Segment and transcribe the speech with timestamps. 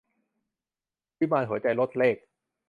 [1.19, 2.17] วิมานหัวใจ- รจเรข